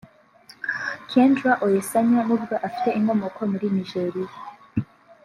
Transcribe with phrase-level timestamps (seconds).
[1.11, 4.33] Kendra Oyesanya nubwo afite inkomoko muri Nigeria